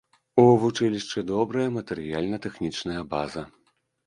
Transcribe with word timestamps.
У 0.43 0.45
вучылішчы 0.61 1.23
добрая 1.31 1.67
матэрыяльна-тэхнічная 1.77 3.03
база. 3.15 3.47